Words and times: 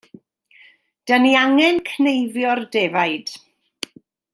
'Dan 1.05 1.23
ni 1.27 1.33
angen 1.43 1.83
cneifio'r 1.91 2.67
defaid. 2.79 3.39